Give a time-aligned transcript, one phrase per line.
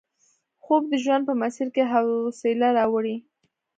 [0.63, 3.15] خوب د ژوند په مسیر کې حوصله راوړي